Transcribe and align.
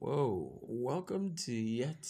Whoa, 0.00 0.58
welcome 0.62 1.34
to 1.44 1.52
yet 1.52 2.08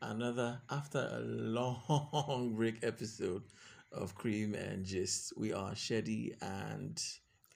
another, 0.00 0.60
after 0.70 1.08
a 1.12 1.18
long 1.20 2.54
break 2.56 2.84
episode 2.84 3.42
of 3.90 4.14
Cream 4.14 4.54
and 4.54 4.84
Gist. 4.84 5.32
We 5.36 5.52
are 5.52 5.74
Shady 5.74 6.34
and 6.40 7.02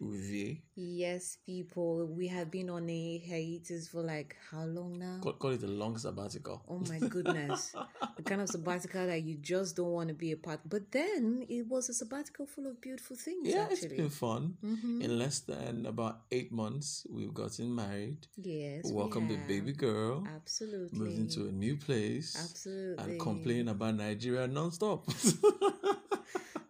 Yes, 0.03 1.37
people, 1.45 2.07
we 2.07 2.27
have 2.29 2.51
been 2.51 2.71
on 2.71 2.89
a 2.89 3.19
hiatus 3.29 3.89
for 3.89 4.01
like 4.03 4.35
how 4.51 4.65
long 4.65 4.99
now? 4.99 5.19
Call, 5.23 5.35
call 5.35 5.51
it 5.51 5.63
a 5.63 5.67
long 5.67 5.99
sabbatical. 5.99 6.63
Oh 6.69 6.79
my 6.89 6.99
goodness. 7.07 7.75
the 8.17 8.23
kind 8.23 8.41
of 8.41 8.49
sabbatical 8.49 9.07
that 9.07 9.23
you 9.23 9.37
just 9.37 9.77
don't 9.77 9.93
want 9.93 10.09
to 10.09 10.15
be 10.15 10.33
a 10.33 10.37
part. 10.37 10.61
But 10.67 10.91
then 10.91 11.45
it 11.49 11.67
was 11.69 11.91
a 11.91 11.95
sabbatical 11.95 12.47
full 12.47 12.67
of 12.67 12.81
beautiful 12.81 13.17
things 13.17 13.47
Yeah, 13.49 13.69
it's 13.71 13.85
been 13.87 14.09
fun. 14.09 14.57
Mhm. 14.65 15.03
In 15.03 15.19
less 15.19 15.41
than 15.41 15.85
about 15.87 16.23
eight 16.33 16.51
months, 16.51 17.07
we've 17.11 17.35
gotten 17.35 17.75
married. 17.75 18.27
Yes. 18.37 18.87
we 18.87 18.93
Welcomed 18.93 19.31
the 19.31 19.37
have. 19.37 19.49
baby 19.49 19.73
girl. 19.73 20.25
Absolutely. 20.27 20.99
Moved 20.99 21.19
into 21.19 21.47
a 21.49 21.53
new 21.53 21.77
place. 21.77 22.37
Absolutely. 22.41 23.05
And 23.05 23.21
complain 23.21 23.69
about 23.69 23.97
Nigeria 23.97 24.47
non-stop. 24.47 25.07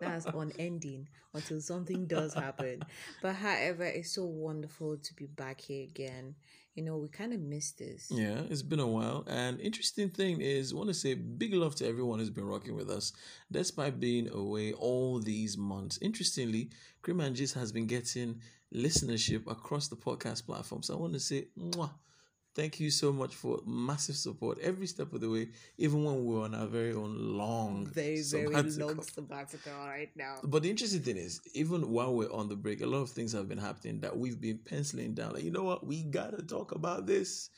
That's 0.00 0.26
unending 0.26 1.08
until 1.34 1.60
something 1.60 2.06
does 2.06 2.34
happen. 2.34 2.82
But 3.22 3.34
however, 3.34 3.84
it's 3.84 4.14
so 4.14 4.24
wonderful 4.24 4.96
to 4.96 5.14
be 5.14 5.26
back 5.26 5.60
here 5.60 5.84
again. 5.84 6.34
You 6.74 6.84
know, 6.84 6.96
we 6.96 7.08
kind 7.08 7.32
of 7.32 7.40
missed 7.40 7.78
this. 7.78 8.08
Yeah, 8.10 8.42
it's 8.48 8.62
been 8.62 8.80
a 8.80 8.86
while. 8.86 9.24
And 9.26 9.60
interesting 9.60 10.08
thing 10.08 10.40
is, 10.40 10.72
I 10.72 10.76
want 10.76 10.88
to 10.88 10.94
say 10.94 11.14
big 11.14 11.52
love 11.52 11.74
to 11.76 11.86
everyone 11.86 12.20
who's 12.20 12.30
been 12.30 12.46
rocking 12.46 12.76
with 12.76 12.88
us, 12.90 13.12
despite 13.50 14.00
being 14.00 14.30
away 14.30 14.72
all 14.72 15.18
these 15.18 15.58
months. 15.58 15.98
Interestingly, 16.00 16.70
Cream 17.02 17.20
and 17.20 17.34
Gist 17.36 17.54
has 17.54 17.72
been 17.72 17.86
getting 17.86 18.40
listenership 18.74 19.50
across 19.50 19.88
the 19.88 19.96
podcast 19.96 20.46
platform. 20.46 20.82
So 20.82 20.94
I 20.94 20.96
want 20.98 21.12
to 21.14 21.20
say, 21.20 21.48
mwah, 21.58 21.90
thank 22.54 22.80
you 22.80 22.90
so 22.90 23.12
much 23.12 23.34
for 23.34 23.60
massive 23.66 24.16
support 24.16 24.58
every 24.60 24.86
step 24.86 25.12
of 25.12 25.20
the 25.20 25.30
way, 25.30 25.48
even 25.78 26.04
when 26.04 26.24
we're 26.24 26.44
on 26.44 26.54
our 26.54 26.66
very 26.66 26.92
own 26.92 27.36
long, 27.36 27.86
Very, 27.86 28.22
very 28.22 28.46
long 28.46 29.02
sabbatical 29.02 29.72
right 29.72 30.10
now. 30.16 30.36
But 30.42 30.62
the 30.62 30.70
interesting 30.70 31.02
thing 31.02 31.16
is, 31.16 31.40
even 31.54 31.90
while 31.90 32.14
we're 32.14 32.32
on 32.32 32.48
the 32.48 32.56
break, 32.56 32.80
a 32.80 32.86
lot 32.86 33.02
of 33.02 33.10
things 33.10 33.32
have 33.32 33.48
been 33.48 33.58
happening 33.58 34.00
that 34.00 34.16
we've 34.16 34.40
been 34.40 34.58
penciling 34.58 35.14
down. 35.14 35.34
Like, 35.34 35.44
you 35.44 35.50
know 35.50 35.64
what? 35.64 35.86
We 35.86 36.02
gotta 36.02 36.42
talk 36.42 36.72
about 36.72 37.06
this. 37.06 37.50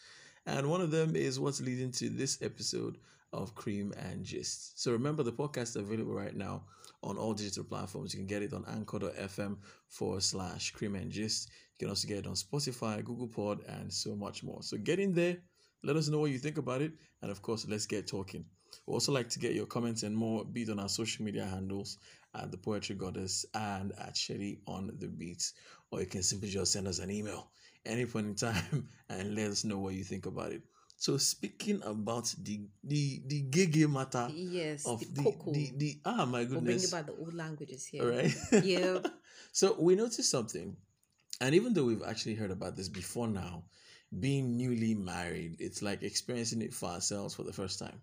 And 0.47 0.69
one 0.69 0.81
of 0.81 0.91
them 0.91 1.15
is 1.15 1.39
what's 1.39 1.61
leading 1.61 1.93
to 1.93 2.09
this 2.09 2.43
episode 2.43 2.99
of 3.33 3.55
Cream 3.55 3.92
and 3.97 4.25
Gist. 4.25 4.80
So 4.80 4.92
remember, 4.92 5.22
the 5.22 5.33
podcast 5.33 5.70
is 5.70 5.77
available 5.77 6.14
right 6.14 6.34
now 6.34 6.64
on 7.02 7.16
all 7.16 7.34
digital 7.34 7.64
platforms. 7.64 8.14
You 8.14 8.20
can 8.20 8.27
get 8.27 8.42
it 8.42 8.52
on 8.52 8.64
anchor.fm 8.69 9.56
forward 9.88 10.22
slash 10.22 10.70
Cream 10.72 10.94
and 10.94 11.11
Gist. 11.11 11.50
You 11.50 11.86
can 11.86 11.88
also 11.88 12.06
get 12.06 12.19
it 12.19 12.27
on 12.27 12.34
Spotify, 12.34 13.05
Google 13.05 13.28
Pod, 13.28 13.64
and 13.66 13.92
so 13.92 14.14
much 14.14 14.42
more. 14.42 14.62
So 14.62 14.77
get 14.77 14.98
in 14.98 15.14
there. 15.14 15.38
Let 15.83 15.97
us 15.97 16.08
know 16.08 16.19
what 16.19 16.30
you 16.30 16.38
think 16.38 16.58
about 16.58 16.83
it. 16.83 16.92
And 17.22 17.30
of 17.30 17.42
course, 17.42 17.66
let's 17.69 17.86
get 17.86 18.06
talking. 18.06 18.44
We 18.86 18.94
also 18.94 19.12
like 19.12 19.28
to 19.30 19.38
get 19.38 19.55
your 19.55 19.66
comments 19.66 20.03
and 20.03 20.16
more, 20.16 20.44
be 20.44 20.69
on 20.70 20.78
our 20.78 20.88
social 20.88 21.25
media 21.25 21.44
handles 21.44 21.98
at 22.34 22.50
the 22.50 22.56
Poetry 22.56 22.97
Goddess 22.97 23.44
and 23.55 23.92
at 23.98 24.16
Sherry 24.16 24.60
on 24.66 24.92
the 24.98 25.08
Beats. 25.08 25.55
Or 25.91 26.00
you 26.00 26.06
can 26.06 26.22
simply 26.22 26.48
just 26.48 26.72
send 26.72 26.86
us 26.86 26.98
an 26.98 27.10
email 27.10 27.50
any 27.84 28.06
point 28.06 28.27
in 28.27 28.34
time 28.34 28.88
and 29.08 29.34
let 29.34 29.50
us 29.50 29.64
know 29.64 29.78
what 29.78 29.94
you 29.94 30.05
think 30.05 30.27
about 30.27 30.53
it. 30.53 30.62
So 31.03 31.17
speaking 31.19 31.83
about 31.83 32.33
the 32.39 32.61
the 32.84 33.22
the 33.27 33.42
gigi 33.50 33.86
matter 33.89 34.31
Yes, 34.31 34.86
of 34.86 35.00
the 35.00 35.06
the, 35.11 35.22
cocoa. 35.25 35.53
the 35.53 35.72
the 35.77 36.00
ah 36.05 36.25
my 36.27 36.44
goodness, 36.44 36.62
We'll 36.62 36.78
bring 36.78 36.84
about 36.86 37.06
the 37.11 37.17
old 37.25 37.34
languages 37.34 37.86
here. 37.86 38.03
All 38.05 38.09
right. 38.09 38.31
Yeah. 38.62 39.00
so 39.50 39.75
we 39.81 39.97
noticed 39.97 40.31
something, 40.31 40.77
and 41.41 41.55
even 41.56 41.75
though 41.75 41.86
we've 41.86 42.05
actually 42.06 42.36
heard 42.36 42.53
about 42.53 42.77
this 42.77 42.89
before 42.89 43.27
now, 43.27 43.64
being 44.20 44.56
newly 44.56 44.94
married, 44.94 45.56
it's 45.59 45.83
like 45.83 46.05
experiencing 46.05 46.62
it 46.62 46.72
for 46.72 46.91
ourselves 46.91 47.34
for 47.34 47.42
the 47.42 47.53
first 47.53 47.81
time. 47.81 47.98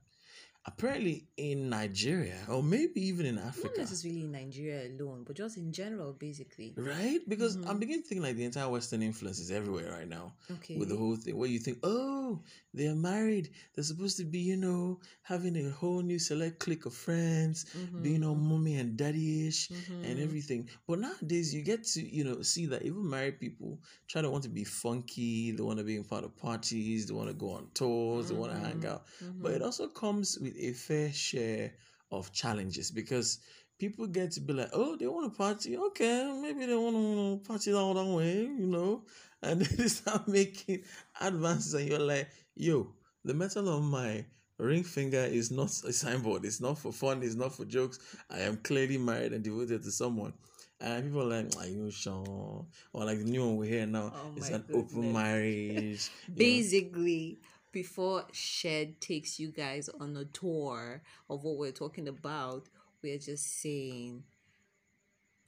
Apparently, 0.65 1.25
in 1.37 1.69
Nigeria, 1.69 2.37
or 2.49 2.61
maybe 2.61 3.01
even 3.07 3.25
in 3.25 3.37
Africa. 3.37 3.69
Not 3.69 3.77
necessarily 3.77 4.21
in 4.25 4.31
Nigeria 4.33 4.89
alone, 4.89 5.23
but 5.25 5.35
just 5.37 5.57
in 5.57 5.71
general, 5.71 6.13
basically. 6.13 6.73
right? 6.77 7.19
Because 7.27 7.55
I'm 7.55 7.77
Mhm. 7.77 7.79
beginning 7.79 8.03
to 8.03 8.09
think 8.09 8.21
like 8.21 8.35
the 8.35 8.43
entire 8.43 8.69
Western 8.69 9.01
influence 9.01 9.39
is 9.39 9.51
everywhere 9.51 9.89
right 9.91 10.07
now. 10.07 10.35
Okay. 10.51 10.77
with 10.77 10.89
the 10.89 10.95
whole 10.97 11.15
thing 11.15 11.35
where 11.37 11.49
you 11.49 11.59
think, 11.59 11.79
oh, 11.83 12.41
they're 12.73 12.95
married. 12.95 13.49
They're 13.73 13.83
supposed 13.83 14.17
to 14.17 14.25
be, 14.25 14.39
you 14.39 14.57
know, 14.57 14.99
having 15.21 15.55
a 15.57 15.69
whole 15.71 16.01
new 16.01 16.19
select 16.19 16.59
clique 16.59 16.85
of 16.85 16.93
friends, 16.93 17.65
being 18.01 18.23
all 18.23 18.35
mommy 18.35 18.75
and 18.75 18.97
daddy 18.97 19.47
ish 19.47 19.69
and 19.69 20.17
Mhm. 20.19 20.23
everything. 20.23 20.69
But 20.87 20.99
nowadays, 20.99 21.53
you 21.53 21.61
get 21.63 21.83
to, 21.93 22.01
you 22.01 22.23
know, 22.23 22.41
see 22.41 22.65
that 22.67 22.83
even 22.83 23.09
married 23.09 23.39
people 23.39 23.81
try 24.07 24.21
to 24.21 24.29
want 24.29 24.43
to 24.43 24.49
be 24.49 24.63
funky. 24.65 25.51
They 25.51 25.63
want 25.63 25.79
to 25.79 25.85
be 25.85 25.95
in 25.95 26.03
part 26.03 26.23
of 26.23 26.35
parties. 26.37 27.07
They 27.07 27.13
want 27.13 27.29
to 27.29 27.33
go 27.33 27.51
on 27.51 27.69
tours. 27.73 28.29
They 28.29 28.35
want 28.35 28.51
to 28.53 28.59
hang 28.59 28.81
Mhm. 28.81 28.85
out. 28.91 29.05
But 29.41 29.53
it 29.53 29.61
also 29.61 29.87
comes 29.87 30.37
with 30.39 30.48
a 30.57 30.73
fair 30.73 31.11
share 31.11 31.73
of 32.11 32.31
challenges 32.31 32.91
because 32.91 33.39
people 33.77 34.07
get 34.07 34.31
to 34.31 34.41
be 34.41 34.53
like, 34.53 34.69
oh, 34.73 34.95
they 34.95 35.07
want 35.07 35.31
to 35.31 35.37
party. 35.37 35.77
Okay, 35.77 36.39
maybe 36.41 36.65
they 36.65 36.75
want 36.75 36.95
to 36.95 37.47
party 37.47 37.73
all 37.73 37.93
that 37.93 38.05
way, 38.05 38.41
you 38.41 38.67
know. 38.67 39.03
And 39.41 39.61
then 39.61 39.77
they 39.77 39.87
start 39.87 40.27
making 40.27 40.83
advances, 41.21 41.73
and 41.73 41.87
you're 41.87 41.97
like, 41.97 42.27
yo, 42.55 42.91
the 43.23 43.33
metal 43.33 43.69
on 43.69 43.83
my 43.83 44.25
ring 44.57 44.83
finger 44.83 45.19
is 45.23 45.49
not 45.49 45.69
a 45.87 45.93
signboard. 45.93 46.43
It's 46.43 46.59
not 46.59 46.77
for 46.77 46.91
fun. 46.91 47.23
It's 47.23 47.35
not 47.35 47.55
for 47.55 47.63
jokes. 47.63 47.99
I 48.29 48.39
am 48.39 48.57
clearly 48.57 48.97
married 48.97 49.31
and 49.31 49.41
devoted 49.41 49.81
to 49.83 49.91
someone. 49.91 50.33
And 50.81 51.05
people 51.05 51.21
are 51.21 51.41
like, 51.41 51.55
are 51.57 51.67
you 51.67 51.91
sure? 51.91 52.65
Or 52.93 53.05
like 53.05 53.19
the 53.19 53.25
new 53.25 53.45
one 53.45 53.57
we 53.57 53.67
hear 53.69 53.85
now, 53.85 54.13
Oh 54.13 54.31
it's 54.35 54.49
an 54.49 54.65
open 54.73 55.13
marriage. 55.13 56.09
Basically. 56.35 57.39
know. 57.41 57.47
Before 57.71 58.25
Shed 58.31 58.99
takes 58.99 59.39
you 59.39 59.51
guys 59.51 59.89
on 59.99 60.17
a 60.17 60.25
tour 60.25 61.01
of 61.29 61.43
what 61.43 61.57
we're 61.57 61.71
talking 61.71 62.07
about, 62.07 62.67
we're 63.03 63.19
just 63.19 63.61
saying 63.61 64.23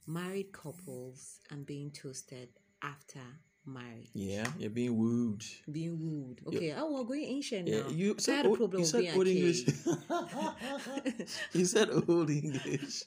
married 0.06 0.52
couples 0.52 1.40
and 1.50 1.66
being 1.66 1.90
toasted 1.90 2.48
after 2.82 3.18
marriage. 3.66 4.08
Yeah, 4.14 4.46
you're 4.56 4.70
being 4.70 4.96
wooed. 4.96 5.44
Being 5.70 5.98
wooed. 5.98 6.40
Okay, 6.46 6.74
oh, 6.76 6.92
we're 6.92 7.04
going 7.04 7.24
ancient 7.24 7.66
Yeah, 7.66 7.80
now. 7.82 7.88
you 7.88 8.14
I 8.16 8.20
said, 8.20 8.36
had 8.36 8.46
a 8.46 8.56
problem 8.56 8.80
you 8.80 8.86
said 8.86 9.16
old 9.16 9.26
English. 9.26 9.62
you 11.52 11.64
said 11.64 11.90
old 11.90 12.30
English. 12.30 13.02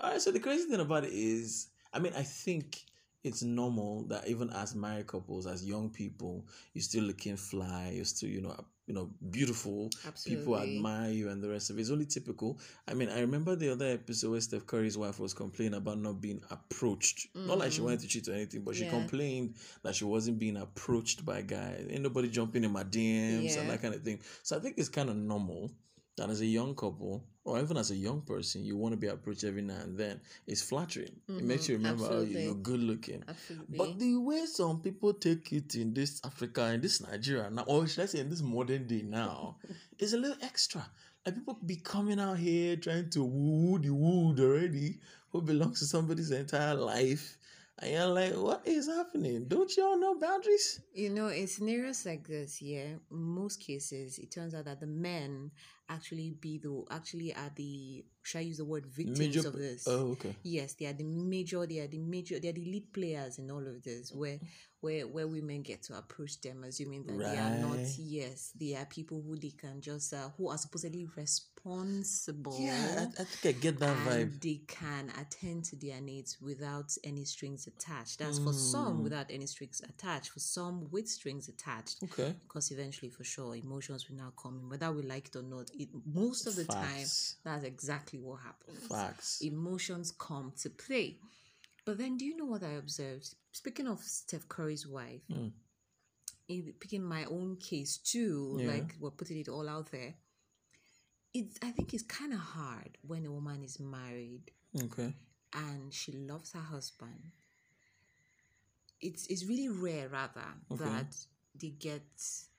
All 0.00 0.10
right. 0.10 0.22
So 0.22 0.30
the 0.30 0.40
crazy 0.40 0.64
thing 0.68 0.80
about 0.80 1.04
it 1.04 1.12
is, 1.12 1.68
I 1.92 1.98
mean, 1.98 2.12
I 2.16 2.22
think 2.22 2.84
it's 3.24 3.42
normal 3.42 4.04
that 4.04 4.28
even 4.28 4.50
as 4.50 4.74
married 4.74 5.06
couples, 5.06 5.46
as 5.46 5.64
young 5.64 5.88
people, 5.88 6.46
you're 6.74 6.82
still 6.82 7.04
looking 7.04 7.36
fly. 7.36 7.92
You're 7.94 8.04
still, 8.04 8.28
you 8.28 8.42
know, 8.42 8.54
you 8.86 8.92
know, 8.92 9.10
beautiful. 9.30 9.88
Absolutely. 10.06 10.42
People 10.42 10.60
admire 10.60 11.10
you 11.10 11.30
and 11.30 11.42
the 11.42 11.48
rest 11.48 11.70
of 11.70 11.78
it. 11.78 11.80
It's 11.80 11.90
only 11.90 12.04
typical. 12.04 12.58
I 12.86 12.92
mean, 12.92 13.08
I 13.08 13.20
remember 13.20 13.56
the 13.56 13.72
other 13.72 13.86
episode 13.86 14.32
where 14.32 14.40
Steph 14.42 14.66
Curry's 14.66 14.98
wife 14.98 15.18
was 15.18 15.32
complaining 15.32 15.74
about 15.74 15.98
not 15.98 16.20
being 16.20 16.42
approached. 16.50 17.28
Not 17.34 17.58
like 17.58 17.72
she 17.72 17.80
wanted 17.80 18.00
to 18.00 18.08
cheat 18.08 18.28
or 18.28 18.34
anything, 18.34 18.62
but 18.62 18.76
she 18.76 18.84
Mm. 18.84 18.90
Complained 18.90 19.54
that 19.82 19.94
she 19.94 20.04
wasn't 20.04 20.38
being 20.38 20.58
approached 20.58 21.24
by 21.24 21.40
guys. 21.40 21.86
Ain't 21.88 22.02
nobody 22.02 22.28
jumping 22.28 22.62
in 22.62 22.72
my 22.72 22.84
DMs 22.84 23.56
and 23.56 23.70
that 23.70 23.80
kind 23.80 23.94
of 23.94 24.02
thing. 24.02 24.20
So 24.42 24.54
I 24.56 24.60
think 24.60 24.76
it's 24.76 24.90
kind 24.90 25.08
of 25.08 25.16
normal 25.16 25.70
that 26.16 26.30
as 26.30 26.40
a 26.40 26.46
young 26.46 26.74
couple 26.74 27.24
or 27.44 27.60
even 27.60 27.76
as 27.76 27.90
a 27.90 27.96
young 27.96 28.22
person, 28.22 28.64
you 28.64 28.76
want 28.76 28.92
to 28.92 28.96
be 28.96 29.08
approached 29.08 29.44
every 29.44 29.62
now 29.62 29.76
and 29.82 29.96
then. 29.98 30.20
It's 30.46 30.62
flattering. 30.62 31.20
It 31.28 31.44
makes 31.44 31.64
Mhm, 31.64 31.68
you 31.68 31.74
remember 31.76 32.04
absolutely. 32.04 32.42
you're 32.44 32.54
good 32.54 32.80
looking. 32.80 33.24
Absolutely. 33.28 33.78
But 33.78 33.98
the 33.98 34.16
way 34.16 34.46
some 34.46 34.80
people 34.80 35.12
take 35.14 35.52
it 35.52 35.74
in 35.74 35.92
this 35.92 36.20
Africa, 36.24 36.72
in 36.72 36.80
this 36.80 37.00
Nigeria 37.00 37.50
now, 37.50 37.64
or 37.66 37.86
should 37.86 38.04
I 38.04 38.06
say 38.06 38.20
in 38.20 38.30
this 38.30 38.42
modern 38.42 38.86
day 38.86 39.02
now, 39.02 39.56
is 39.98 40.12
a 40.14 40.18
little 40.18 40.38
extra. 40.42 40.86
Like 41.26 41.34
people 41.34 41.58
be 41.64 41.76
coming 41.76 42.20
out 42.20 42.38
here 42.38 42.76
trying 42.76 43.10
to 43.10 43.24
woo 43.24 43.78
the 43.78 43.90
wood 43.92 44.40
already, 44.40 45.00
who 45.30 45.42
belongs 45.42 45.80
to 45.80 45.86
somebody's 45.86 46.30
entire 46.30 46.74
life. 46.74 47.36
And 47.80 47.90
you're 47.92 48.06
like, 48.06 48.34
what 48.34 48.62
is 48.66 48.86
happening? 48.86 49.46
Don't 49.48 49.76
y'all 49.76 49.98
know 49.98 50.18
boundaries? 50.18 50.80
You 50.94 51.10
know, 51.10 51.26
in 51.28 51.48
scenarios 51.48 52.06
like 52.06 52.26
this, 52.26 52.62
yeah, 52.62 52.94
most 53.10 53.60
cases, 53.60 54.18
it 54.18 54.30
turns 54.30 54.54
out 54.54 54.66
that 54.66 54.80
the 54.80 54.86
men 54.86 55.50
actually 55.88 56.36
be 56.40 56.58
the 56.58 56.84
actually 56.90 57.34
are 57.34 57.50
the 57.56 58.04
should 58.22 58.38
I 58.38 58.42
use 58.42 58.58
the 58.58 58.64
word 58.64 58.86
victims 58.86 59.18
Major- 59.18 59.48
of 59.48 59.54
this? 59.54 59.86
Oh, 59.88 60.12
okay. 60.12 60.34
Yes, 60.44 60.74
they 60.74 60.86
are 60.86 60.92
the 60.92 61.04
major. 61.04 61.66
They 61.66 61.80
are 61.80 61.88
the 61.88 61.98
major. 61.98 62.38
They 62.38 62.48
are 62.48 62.52
the 62.52 62.64
lead 62.64 62.92
players 62.92 63.38
in 63.38 63.50
all 63.50 63.66
of 63.66 63.82
this. 63.82 64.12
Where 64.14 64.38
where 64.84 65.06
where 65.06 65.26
women 65.26 65.62
get 65.62 65.82
to 65.84 65.96
approach 65.96 66.40
them, 66.42 66.62
assuming 66.64 67.04
that 67.04 67.18
they 67.18 67.38
are 67.38 67.58
not. 67.58 67.78
Yes, 67.98 68.52
they 68.60 68.74
are 68.76 68.84
people 68.84 69.22
who 69.26 69.34
they 69.36 69.50
can 69.50 69.80
just 69.80 70.12
uh, 70.12 70.28
who 70.36 70.48
are 70.50 70.58
supposedly 70.58 71.06
responsible. 71.16 72.58
Yeah, 72.60 73.06
I, 73.18 73.22
I 73.22 73.24
think 73.24 73.56
I 73.56 73.58
get 73.60 73.78
that 73.80 73.96
vibe. 74.06 74.40
they 74.40 74.60
can 74.68 75.10
attend 75.18 75.64
to 75.66 75.76
their 75.76 76.00
needs 76.02 76.36
without 76.40 76.94
any 77.02 77.24
strings 77.24 77.66
attached. 77.66 78.18
That's 78.18 78.38
for 78.38 78.52
some 78.52 78.98
Mm. 79.00 79.02
without 79.04 79.30
any 79.30 79.46
strings 79.46 79.80
attached, 79.88 80.28
for 80.30 80.40
some 80.40 80.88
with 80.90 81.08
strings 81.08 81.48
attached. 81.48 82.02
Okay. 82.04 82.34
Because 82.46 82.70
eventually, 82.70 83.10
for 83.10 83.24
sure, 83.24 83.56
emotions 83.56 84.08
will 84.08 84.16
now 84.16 84.32
come 84.40 84.58
in, 84.60 84.68
whether 84.68 84.92
we 84.92 85.02
like 85.02 85.28
it 85.28 85.36
or 85.36 85.42
not. 85.42 85.70
It 85.78 85.88
most 86.04 86.46
of 86.46 86.56
the 86.56 86.64
Facts. 86.64 87.36
time, 87.42 87.52
that's 87.54 87.64
exactly 87.64 88.18
what 88.18 88.40
happens. 88.42 88.86
Facts. 88.86 89.40
Emotions 89.40 90.12
come 90.18 90.52
to 90.62 90.68
play. 90.68 91.16
But 91.84 91.98
then, 91.98 92.16
do 92.16 92.24
you 92.24 92.36
know 92.36 92.46
what 92.46 92.62
I 92.62 92.72
observed? 92.72 93.34
Speaking 93.52 93.86
of 93.86 94.00
Steph 94.00 94.48
Curry's 94.48 94.86
wife, 94.86 95.22
Mm. 95.28 95.52
in 96.48 96.72
picking 96.80 97.02
my 97.02 97.24
own 97.26 97.56
case 97.56 97.98
too, 97.98 98.56
Yeah. 98.60 98.66
like 98.68 98.96
we're 99.00 99.10
putting 99.10 99.38
it 99.38 99.48
all 99.48 99.68
out 99.68 99.90
there. 99.90 100.14
It's 101.32 101.58
I 101.62 101.72
think 101.72 101.92
it's 101.94 102.02
kind 102.04 102.32
of 102.32 102.38
hard 102.38 102.96
when 103.02 103.24
a 103.26 103.32
woman 103.32 103.62
is 103.64 103.80
married 103.80 104.50
Okay. 104.78 105.14
and 105.52 105.92
she 105.92 106.12
loves 106.12 106.52
her 106.52 106.60
husband. 106.60 107.32
It's 109.00 109.26
it's 109.26 109.44
really 109.44 109.68
rare 109.68 110.08
rather 110.08 110.54
Okay. 110.70 110.84
that 110.84 111.26
they 111.54 111.70
get 111.70 112.06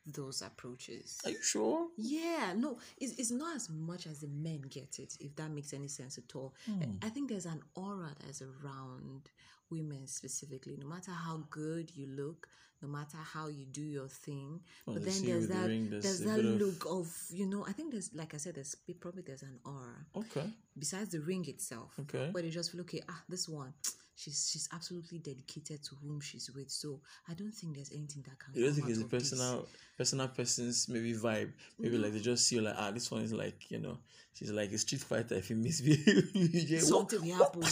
those 0.06 0.42
approaches. 0.42 1.20
Are 1.26 1.32
you 1.32 1.42
sure? 1.42 1.88
Yeah, 1.98 2.54
no, 2.56 2.78
it's, 2.98 3.18
it's 3.18 3.32
not 3.32 3.56
as 3.56 3.70
much 3.70 4.06
as 4.08 4.20
the 4.20 4.28
men 4.28 4.62
get 4.70 5.00
it, 5.00 5.18
if 5.20 5.36
that 5.36 5.50
makes 5.50 5.74
any 5.74 5.88
sense 5.88 6.18
at 6.18 6.36
all. 6.36 6.54
Hmm. 6.66 6.92
I 7.02 7.10
think 7.10 7.30
there's 7.30 7.46
an 7.46 7.62
aura 7.76 8.12
that's 8.24 8.42
around 8.42 9.30
women 9.70 10.08
specifically, 10.08 10.78
no 10.80 10.88
matter 10.88 11.12
how 11.12 11.44
good 11.50 11.92
you 11.96 12.08
look, 12.08 12.48
no 12.82 12.88
matter 12.88 13.18
how 13.18 13.48
you 13.48 13.66
do 13.66 13.82
your 13.82 14.08
thing. 14.08 14.60
Well, 14.86 14.96
but 14.96 15.06
then 15.06 15.26
there's 15.26 15.48
the 15.48 15.54
that 15.54 15.68
there's 15.90 16.04
there's 16.04 16.20
that 16.22 16.40
of- 16.40 16.46
look 16.62 16.86
of 16.90 17.08
you 17.32 17.46
know, 17.48 17.66
I 17.68 17.72
think 17.72 17.92
there's 17.92 18.12
like 18.14 18.34
I 18.34 18.38
said, 18.38 18.56
there's 18.56 18.76
probably 19.00 19.24
there's 19.24 19.44
an 19.44 19.60
aura 19.66 20.06
Okay. 20.16 20.44
besides 20.78 21.10
the 21.12 21.20
ring 21.22 21.46
itself. 21.48 21.94
Okay. 22.00 22.30
Where 22.32 22.44
they 22.44 22.50
just 22.50 22.72
feel 22.72 22.82
okay, 22.82 23.02
ah, 23.10 23.24
this 23.30 23.48
one. 23.50 23.74
She's 24.18 24.50
she's 24.50 24.70
absolutely 24.72 25.18
dedicated 25.20 25.84
to 25.84 25.96
whom 25.96 26.22
she's 26.22 26.50
with, 26.56 26.72
so 26.72 27.02
I 27.28 27.34
don't 27.34 27.52
think 27.52 27.76
there's 27.76 27.92
anything 27.92 28.24
that 28.30 28.40
can. 28.40 28.54
You 28.54 28.66
don't 28.68 28.74
think 28.76 28.90
it's 28.90 29.00
a 29.00 29.04
of 29.04 29.12
this. 29.12 29.30
personal, 29.30 29.68
personal 29.98 30.28
person's 30.30 30.88
maybe 30.88 31.14
vibe? 31.14 31.52
Maybe 31.78 31.98
like 31.98 32.14
they 32.14 32.20
just 32.22 32.48
see 32.48 32.56
you 32.56 32.62
like, 32.62 32.76
ah, 32.78 32.92
this 32.92 33.12
one 33.12 33.24
is 33.24 33.34
like, 33.34 33.70
you 33.70 33.80
know, 33.80 33.98
she's 34.34 34.52
like 34.52 34.72
a 34.72 34.78
street 34.78 35.02
fighter. 35.02 35.36
If 35.36 35.50
you 35.50 35.58
misbehave, 35.58 36.82
something 36.84 37.24
will 37.28 37.36
happen. 37.36 37.64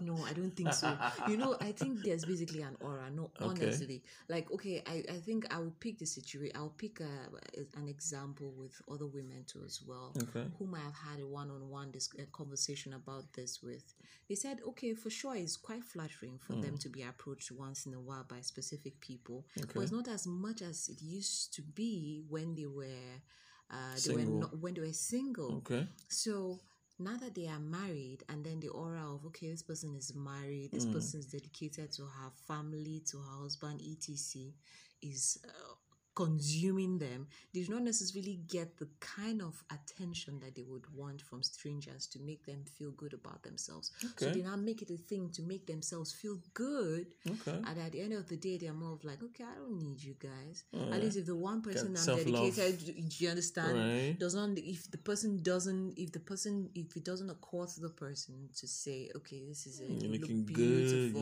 No, 0.00 0.24
I 0.24 0.32
don't 0.32 0.50
think 0.56 0.72
so. 0.72 0.98
You 1.26 1.36
know, 1.36 1.56
I 1.60 1.72
think 1.72 2.02
there's 2.02 2.24
basically 2.24 2.62
an 2.62 2.76
aura. 2.80 3.10
No, 3.10 3.30
Okay. 3.40 3.48
honestly, 3.48 4.02
like 4.28 4.50
okay, 4.52 4.82
I, 4.86 5.04
I 5.10 5.18
think 5.18 5.52
I 5.54 5.58
will 5.58 5.74
pick 5.80 5.98
the 5.98 6.06
situation. 6.06 6.56
I'll 6.56 6.74
pick 6.76 7.00
a, 7.00 7.58
an 7.78 7.88
example 7.88 8.52
with 8.56 8.80
other 8.90 9.06
women 9.06 9.44
too 9.46 9.62
as 9.64 9.80
well, 9.86 10.14
Okay. 10.22 10.46
whom 10.58 10.74
I 10.74 10.80
have 10.80 10.94
had 10.94 11.20
a 11.20 11.26
one-on-one 11.26 11.90
dis- 11.92 12.10
uh, 12.18 12.22
conversation 12.32 12.92
about 12.94 13.32
this 13.32 13.62
with. 13.62 13.94
They 14.28 14.34
said, 14.34 14.60
okay, 14.68 14.94
for 14.94 15.10
sure, 15.10 15.36
it's 15.36 15.56
quite 15.56 15.82
flattering 15.84 16.38
for 16.38 16.54
them 16.54 16.76
to 16.78 16.88
be 16.88 17.02
approached 17.02 17.50
once 17.50 17.86
in 17.86 17.94
a 17.94 18.00
while 18.00 18.24
by 18.28 18.40
specific 18.42 19.00
people, 19.00 19.46
but 19.56 19.74
Hmm. 19.74 19.80
It's 19.82 19.92
not 19.92 20.08
as 20.08 20.26
much 20.26 20.62
as 20.62 20.88
it 20.88 21.00
used 21.02 21.54
to 21.54 21.62
be 21.62 22.22
when 22.28 22.54
they 22.54 22.66
were. 22.66 23.22
Uh, 23.70 23.94
they 24.02 24.14
were 24.14 24.24
not, 24.24 24.58
when 24.58 24.74
they 24.74 24.80
were 24.80 24.92
single. 24.92 25.58
Okay. 25.58 25.86
So 26.08 26.60
now 26.98 27.16
that 27.18 27.34
they 27.34 27.46
are 27.46 27.60
married, 27.60 28.24
and 28.28 28.44
then 28.44 28.60
the 28.60 28.68
aura 28.68 29.02
of 29.14 29.24
okay, 29.26 29.50
this 29.50 29.62
person 29.62 29.94
is 29.94 30.14
married, 30.14 30.70
this 30.72 30.86
person 30.86 31.20
is 31.20 31.26
dedicated 31.26 31.92
to 31.92 32.02
her 32.02 32.30
family, 32.46 33.02
to 33.10 33.18
her 33.18 33.42
husband, 33.42 33.80
etc., 33.80 34.52
is 35.00 35.38
uh, 35.44 35.74
consuming 36.22 36.98
them. 36.98 37.20
They 37.54 37.62
do 37.62 37.72
not 37.76 37.82
necessarily 37.82 38.40
get 38.56 38.76
the 38.82 38.88
kind 38.98 39.40
of 39.48 39.54
attention 39.76 40.40
that 40.40 40.56
they 40.56 40.64
would 40.72 40.86
want 41.00 41.20
from 41.28 41.40
strangers 41.44 42.02
to 42.12 42.18
make 42.30 42.42
them 42.44 42.60
feel 42.76 42.90
good 43.02 43.14
about 43.20 43.40
themselves. 43.48 43.86
So 44.00 44.26
Okay. 44.26 44.30
they 44.34 44.42
now 44.50 44.56
make 44.56 44.80
it 44.84 44.90
a 44.90 45.00
thing 45.10 45.30
to 45.36 45.42
make 45.52 45.64
themselves 45.72 46.10
feel 46.20 46.36
good. 46.54 47.04
Okay. 47.34 47.58
And 47.68 47.78
at 47.86 47.92
the 47.92 48.00
end 48.06 48.14
of 48.14 48.24
the 48.32 48.36
day, 48.46 48.54
they're 48.58 48.80
more 48.84 48.94
of 48.98 49.04
like, 49.10 49.22
okay, 49.28 49.44
I 49.44 49.54
don't 49.60 49.78
need 49.86 49.98
you 50.08 50.14
guys. 50.30 50.56
At 50.94 51.00
least 51.02 51.16
if 51.22 51.26
the 51.26 51.36
one 51.50 51.60
person 51.68 51.88
I'm 51.96 52.06
dedicated, 52.20 52.76
do 53.10 53.16
you 53.24 53.28
understand? 53.34 53.74
Right. 53.78 54.16
Does 54.18 54.34
not 54.34 54.50
if 54.58 54.90
the 54.90 55.02
person 55.10 55.30
doesn't 55.52 55.84
if 56.04 56.10
the 56.16 56.24
person 56.30 56.54
if 56.74 56.96
it 56.98 57.04
doesn't 57.10 57.30
occur 57.36 57.64
to 57.74 57.80
the 57.86 57.94
person 58.04 58.34
to 58.60 58.66
say, 58.66 58.98
okay, 59.18 59.40
this 59.48 59.60
is 59.70 59.74
it. 59.84 59.88
You're 60.02 60.12
you 60.14 60.18
look 60.18 60.46
beautiful. 60.46 61.20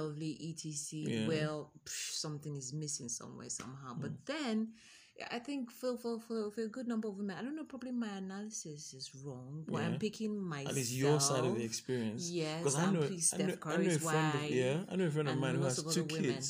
Lovely 0.00 0.36
You're 0.40 0.54
today. 0.54 0.98
looking 0.98 1.08
lovely, 1.10 1.10
etc. 1.10 1.10
Yeah. 1.12 1.28
Well, 1.28 1.70
psh, 1.84 2.12
something 2.12 2.56
is 2.56 2.72
missing 2.72 3.08
somewhere 3.08 3.48
somehow. 3.50 3.94
Mm. 3.94 4.00
But 4.00 4.26
then, 4.26 4.68
I 5.30 5.38
think 5.38 5.70
for, 5.70 5.96
for 5.96 6.20
for 6.20 6.50
for 6.50 6.62
a 6.62 6.68
good 6.68 6.86
number 6.88 7.08
of 7.08 7.16
women, 7.16 7.36
I 7.38 7.42
don't 7.42 7.56
know. 7.56 7.64
Probably 7.64 7.92
my 7.92 8.08
analysis 8.18 8.94
is 8.94 9.10
wrong, 9.24 9.64
but 9.66 9.78
Yeah. 9.80 9.86
I'm 9.86 9.98
picking 9.98 10.38
myself. 10.38 10.68
At 10.70 10.74
least 10.76 10.92
your 10.92 11.20
side 11.20 11.44
of 11.44 11.54
the 11.56 11.64
experience. 11.64 12.30
Yes, 12.30 12.58
Because 12.58 12.76
I 12.76 12.90
know, 12.90 13.00
I 13.00 13.38
know, 13.38 13.54
I 13.64 13.76
know 13.76 13.90
a 13.90 13.98
friend 13.98 14.34
of, 14.34 14.50
yeah, 14.50 14.76
I 14.90 14.96
know 14.96 15.06
a 15.06 15.10
friend 15.10 15.28
of 15.28 15.38
mine 15.38 15.54
who 15.56 15.62
has 15.64 15.82
two 15.82 16.04
kids. 16.04 16.20
women. 16.20 16.42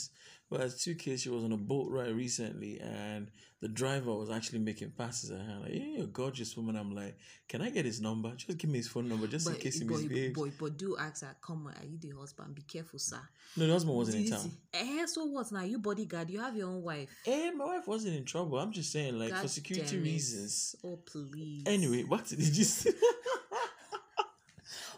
Who 0.50 0.58
has 0.58 0.80
two 0.80 0.94
kids. 0.94 1.22
She 1.22 1.28
was 1.28 1.42
on 1.42 1.50
a 1.52 1.56
boat 1.56 1.90
ride 1.90 2.14
recently, 2.14 2.78
and 2.80 3.28
the 3.60 3.66
driver 3.66 4.14
was 4.14 4.30
actually 4.30 4.60
making 4.60 4.90
passes 4.92 5.32
at 5.32 5.40
her. 5.40 5.58
Like, 5.62 5.72
you're 5.74 6.04
a 6.04 6.06
gorgeous 6.06 6.56
woman. 6.56 6.76
I'm 6.76 6.94
like, 6.94 7.16
can 7.48 7.62
I 7.62 7.70
get 7.70 7.84
his 7.84 8.00
number? 8.00 8.30
Just 8.36 8.56
give 8.58 8.70
me 8.70 8.78
his 8.78 8.86
phone 8.86 9.08
number, 9.08 9.26
just 9.26 9.48
in 9.48 9.54
But, 9.54 9.60
case 9.62 9.80
he 9.80 9.84
boy, 9.84 9.94
misbehaves. 9.96 10.34
boy, 10.34 10.52
but 10.56 10.76
do 10.78 10.96
ask 10.96 11.24
her, 11.24 11.34
come 11.44 11.66
on, 11.66 11.72
are 11.72 11.84
you 11.84 11.98
the 11.98 12.16
husband? 12.16 12.54
Be 12.54 12.62
careful, 12.62 13.00
sir. 13.00 13.18
No, 13.56 13.66
the 13.66 13.72
husband 13.72 13.96
wasn't 13.96 14.18
in 14.18 14.22
Did 14.22 14.30
you 14.30 14.36
town. 14.36 14.52
Eh, 14.74 15.06
so 15.06 15.24
what 15.24 15.50
now? 15.50 15.62
You 15.64 15.78
bodyguard, 15.80 16.30
you 16.30 16.38
have 16.38 16.56
your 16.56 16.68
own 16.68 16.82
wife. 16.82 17.08
And 17.26 17.58
my 17.58 17.64
wife 17.64 17.88
wasn't 17.88 18.14
in 18.14 18.24
trouble. 18.24 18.58
I'm 18.60 18.70
just 18.70 18.92
saying, 18.92 19.18
like, 19.18 19.34
for 19.34 19.48
security 19.48 19.98
reasons. 19.98 20.76
Oh, 20.84 20.98
please. 21.04 21.64
Anyway, 21.66 22.04
back 22.04 22.24
to 22.26 22.36
the 22.36 22.44
gist. 22.44 22.86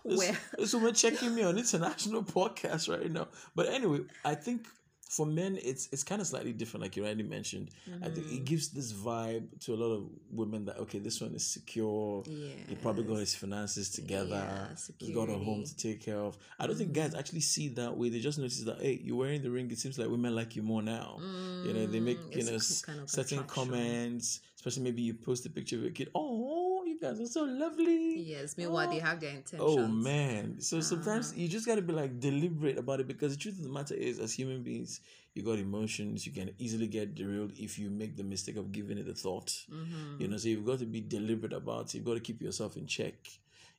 Where? 0.02 0.36
so 0.64 0.78
we're 0.78 0.92
checking 0.92 1.34
me 1.34 1.42
on 1.42 1.58
international 1.58 2.22
podcast 2.38 2.88
right 2.88 3.10
now. 3.10 3.28
But 3.54 3.68
anyway, 3.68 4.00
I 4.24 4.34
think 4.34 4.66
for 5.08 5.24
men 5.26 5.58
it's 5.62 5.88
it's 5.90 6.04
kind 6.04 6.20
of 6.20 6.26
slightly 6.26 6.52
different, 6.52 6.82
like 6.82 6.96
you 6.96 7.04
already 7.04 7.22
mentioned. 7.22 7.70
I 8.02 8.08
think 8.10 8.26
Mm-hmm. 8.26 8.36
it 8.36 8.44
gives 8.44 8.68
this 8.68 8.92
vibe 8.92 9.46
to 9.64 9.74
a 9.74 9.78
lot 9.82 9.92
of 9.96 10.02
women 10.30 10.66
that 10.66 10.76
okay, 10.78 10.98
this 10.98 11.20
one 11.20 11.34
is 11.34 11.46
secure. 11.46 12.22
He 12.68 12.74
probably 12.82 13.04
got 13.04 13.16
his 13.16 13.34
finances 13.34 13.90
together. 13.90 14.42
Yeah, 14.46 14.66
He's 14.98 15.14
got 15.14 15.28
a 15.30 15.38
home 15.38 15.64
to 15.64 15.76
take 15.76 16.00
care 16.04 16.18
of. 16.18 16.36
I 16.58 16.66
don't 16.66 16.76
think 16.76 16.92
guys 16.92 17.14
actually 17.14 17.40
see 17.40 17.68
that 17.80 17.96
way. 17.96 18.10
They 18.10 18.20
just 18.20 18.38
notice 18.38 18.60
that 18.64 18.80
hey, 18.82 19.00
you're 19.02 19.16
wearing 19.16 19.42
the 19.42 19.50
ring. 19.50 19.70
It 19.70 19.78
seems 19.78 19.98
like 19.98 20.08
women 20.08 20.34
like 20.34 20.54
you 20.56 20.62
more 20.62 20.82
now. 20.82 21.18
you 21.64 21.72
know, 21.72 21.86
they 21.86 22.00
make 22.00 22.18
Mm, 22.18 22.34
you 22.36 22.40
it's 22.40 22.48
a 22.48 22.52
know 22.52 22.92
kind 22.92 23.00
of 23.02 23.10
certain 23.10 23.38
attraction. 23.40 23.70
comments. 23.70 24.40
Especially 24.56 24.82
maybe 24.82 25.02
you 25.02 25.14
post 25.14 25.46
a 25.46 25.50
picture 25.50 25.76
of 25.76 25.82
your 25.82 25.92
kid. 25.92 26.08
Oh, 26.14 26.57
you 27.00 27.08
guys 27.08 27.20
are 27.20 27.26
so 27.26 27.44
lovely. 27.44 28.18
Yes, 28.20 28.56
meanwhile, 28.56 28.90
they 28.90 28.98
Oh. 29.00 29.04
have 29.04 29.20
their 29.20 29.30
intentions. 29.30 29.62
Oh 29.62 29.86
man! 29.86 30.60
So 30.60 30.80
sometimes 30.80 31.30
Uh-huh. 31.30 31.40
you 31.40 31.48
just 31.48 31.66
got 31.66 31.76
to 31.76 31.82
be 31.82 31.92
like 31.92 32.18
deliberate 32.20 32.78
about 32.78 33.00
it 33.00 33.06
because 33.06 33.34
the 33.34 33.38
truth 33.40 33.58
of 33.58 33.64
the 33.64 33.70
matter 33.70 33.94
is, 33.94 34.18
as 34.18 34.32
human 34.32 34.62
beings, 34.62 35.00
you 35.34 35.42
got 35.42 35.58
emotions. 35.58 36.26
You 36.26 36.32
can 36.32 36.50
easily 36.58 36.86
get 36.88 37.14
derailed 37.14 37.52
if 37.58 37.78
you 37.78 37.90
make 37.90 38.16
the 38.16 38.24
mistake 38.24 38.56
of 38.56 38.72
giving 38.72 38.98
it 38.98 39.08
a 39.08 39.14
thought. 39.14 39.48
Mm-hmm. 39.70 40.20
You 40.22 40.28
know, 40.28 40.36
so 40.36 40.48
you've 40.48 40.66
got 40.66 40.78
to 40.80 40.86
be 40.86 41.00
deliberate 41.00 41.52
about 41.52 41.86
it. 41.86 41.94
You've 41.94 42.04
got 42.04 42.14
to 42.14 42.20
keep 42.20 42.42
yourself 42.42 42.76
in 42.76 42.86
check. 42.86 43.14